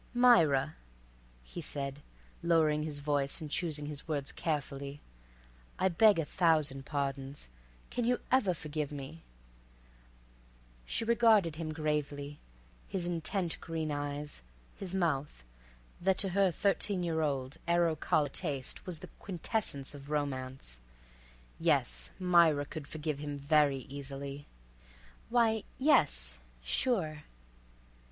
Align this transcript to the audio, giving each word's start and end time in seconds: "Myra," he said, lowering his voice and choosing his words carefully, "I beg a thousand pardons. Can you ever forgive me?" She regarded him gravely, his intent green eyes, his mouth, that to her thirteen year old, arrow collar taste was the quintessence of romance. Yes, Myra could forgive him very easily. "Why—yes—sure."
"Myra," 0.15 0.73
he 1.43 1.61
said, 1.61 2.01
lowering 2.41 2.81
his 2.81 2.97
voice 3.01 3.39
and 3.39 3.51
choosing 3.51 3.85
his 3.85 4.07
words 4.07 4.31
carefully, 4.31 4.99
"I 5.77 5.89
beg 5.89 6.17
a 6.17 6.25
thousand 6.25 6.87
pardons. 6.87 7.49
Can 7.91 8.05
you 8.05 8.19
ever 8.31 8.55
forgive 8.55 8.91
me?" 8.91 9.21
She 10.87 11.05
regarded 11.05 11.57
him 11.57 11.71
gravely, 11.71 12.39
his 12.87 13.05
intent 13.05 13.61
green 13.61 13.91
eyes, 13.91 14.41
his 14.75 14.95
mouth, 14.95 15.43
that 16.01 16.17
to 16.17 16.29
her 16.29 16.49
thirteen 16.49 17.03
year 17.03 17.21
old, 17.21 17.57
arrow 17.67 17.95
collar 17.95 18.29
taste 18.29 18.87
was 18.87 18.97
the 18.97 19.09
quintessence 19.19 19.93
of 19.93 20.09
romance. 20.09 20.79
Yes, 21.59 22.09
Myra 22.17 22.65
could 22.65 22.87
forgive 22.87 23.19
him 23.19 23.37
very 23.37 23.81
easily. 23.81 24.47
"Why—yes—sure." 25.29 27.21